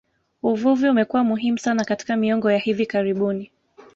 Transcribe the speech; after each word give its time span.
Uvuvi 0.43 0.89
umekuwa 0.89 1.23
muhimu 1.23 1.57
sana 1.59 1.85
katika 1.85 2.15
miongo 2.15 2.51
ya 2.51 2.57
hivi 2.57 2.85
karibuni 2.85 3.51